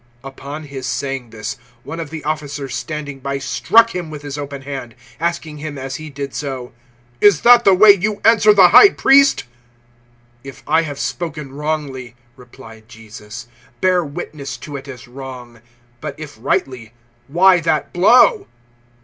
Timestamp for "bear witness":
13.79-14.57